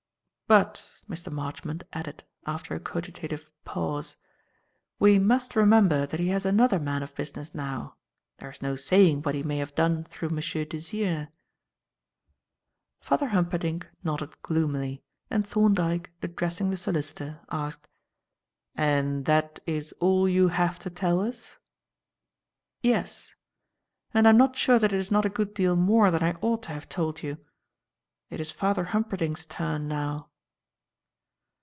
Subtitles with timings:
[0.47, 1.31] But," Mr.
[1.31, 4.17] Marchmont added, after a cogitative pause,
[4.99, 7.95] "we must remember that he has another man of business now.
[8.39, 10.39] There is no saying what he may have done through M.
[10.67, 11.29] Desire."
[12.99, 17.87] Father Humperdinck nodded gloomily, and Thorndyke addressing the solicitor, asked:
[18.75, 21.59] "And that is all you have to tell us?"
[22.81, 23.35] "Yes.
[24.13, 26.63] And I'm not sure that it is not a good deal more than I ought
[26.63, 27.37] to have told you.
[28.29, 30.27] It is Father Humperdinck's turn now."